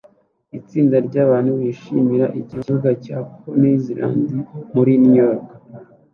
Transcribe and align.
Itsinda 0.59 0.97
ryabantu 1.07 1.51
bishimira 1.59 2.25
ikibuga 2.39 2.89
cya 3.05 3.17
Coney 3.35 3.75
Island 3.79 4.27
muri 4.73 4.91
New 5.01 5.15
York 5.23 5.45